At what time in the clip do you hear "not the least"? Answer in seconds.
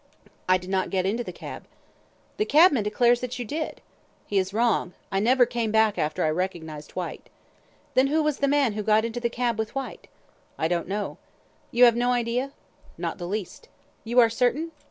12.97-13.69